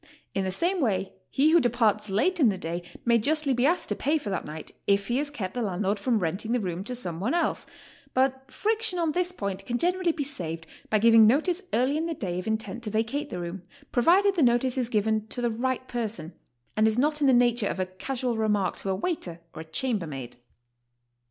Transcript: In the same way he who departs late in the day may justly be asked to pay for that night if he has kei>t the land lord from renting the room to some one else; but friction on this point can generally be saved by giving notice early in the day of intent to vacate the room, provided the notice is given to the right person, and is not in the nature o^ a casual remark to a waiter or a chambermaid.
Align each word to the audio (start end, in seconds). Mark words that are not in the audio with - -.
In 0.33 0.43
the 0.45 0.49
same 0.49 0.81
way 0.81 1.13
he 1.29 1.51
who 1.51 1.59
departs 1.59 2.09
late 2.09 2.39
in 2.39 2.49
the 2.49 2.57
day 2.57 2.81
may 3.05 3.19
justly 3.19 3.53
be 3.53 3.67
asked 3.67 3.87
to 3.89 3.95
pay 3.95 4.17
for 4.17 4.31
that 4.31 4.45
night 4.45 4.71
if 4.87 5.09
he 5.09 5.17
has 5.17 5.29
kei>t 5.29 5.53
the 5.53 5.61
land 5.61 5.83
lord 5.83 5.99
from 5.99 6.17
renting 6.17 6.53
the 6.53 6.59
room 6.59 6.83
to 6.85 6.95
some 6.95 7.19
one 7.19 7.35
else; 7.35 7.67
but 8.15 8.51
friction 8.51 8.97
on 8.97 9.11
this 9.11 9.31
point 9.31 9.63
can 9.67 9.77
generally 9.77 10.11
be 10.11 10.23
saved 10.23 10.65
by 10.89 10.97
giving 10.97 11.27
notice 11.27 11.61
early 11.71 11.97
in 11.97 12.07
the 12.07 12.15
day 12.15 12.39
of 12.39 12.47
intent 12.47 12.81
to 12.81 12.89
vacate 12.89 13.29
the 13.29 13.37
room, 13.39 13.61
provided 13.91 14.35
the 14.35 14.41
notice 14.41 14.75
is 14.75 14.89
given 14.89 15.27
to 15.27 15.39
the 15.39 15.51
right 15.51 15.87
person, 15.87 16.33
and 16.75 16.87
is 16.87 16.97
not 16.97 17.21
in 17.21 17.27
the 17.27 17.31
nature 17.31 17.67
o^ 17.67 17.77
a 17.77 17.85
casual 17.85 18.35
remark 18.37 18.77
to 18.77 18.89
a 18.89 18.95
waiter 18.95 19.39
or 19.53 19.61
a 19.61 19.65
chambermaid. 19.65 20.35